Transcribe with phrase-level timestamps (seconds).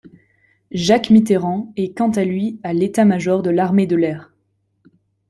[0.71, 4.33] Jacques Mitterand est quant à lui à l'Etat-major de l'Armée de l'air.